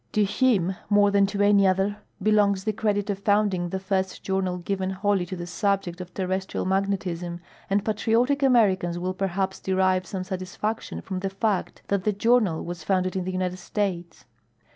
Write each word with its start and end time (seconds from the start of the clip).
To 0.13 0.23
him 0.25 0.75
more 0.89 1.11
than 1.11 1.27
to 1.27 1.41
any 1.43 1.67
other 1.67 1.97
belongs 2.23 2.63
the 2.63 2.73
credit 2.73 3.11
of 3.11 3.19
founding 3.19 3.69
the 3.69 3.77
first 3.79 4.23
journal 4.23 4.57
given 4.57 4.89
wholly 4.89 5.27
to 5.27 5.35
the 5.35 5.45
subject 5.45 6.01
of 6.01 6.11
terrestrial 6.11 6.65
magnetism, 6.65 7.39
and 7.69 7.85
patriotic 7.85 8.41
Americans 8.41 8.97
will 8.97 9.13
perhaps 9.13 9.59
derive 9.59 10.07
some 10.07 10.23
satisfaction 10.23 11.01
from 11.01 11.19
the 11.19 11.29
fact 11.29 11.83
that 11.89 12.03
the 12.03 12.13
journal 12.13 12.65
was 12.65 12.83
founded 12.83 13.15
in 13.15 13.25
the 13.25 13.31
United 13.31 13.57
States. 13.59 14.25